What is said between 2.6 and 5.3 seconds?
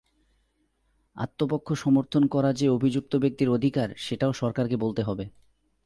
অভিযুক্ত ব্যক্তির অধিকার, সেটাও সরকারকে বলতে হবে।